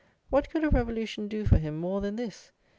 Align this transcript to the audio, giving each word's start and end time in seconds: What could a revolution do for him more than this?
What 0.31 0.49
could 0.49 0.63
a 0.63 0.69
revolution 0.71 1.27
do 1.27 1.45
for 1.45 1.59
him 1.59 1.77
more 1.77 2.01
than 2.01 2.15
this? 2.15 2.51